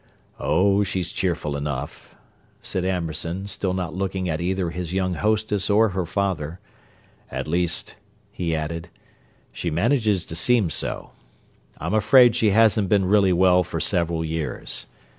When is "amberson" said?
2.83-3.45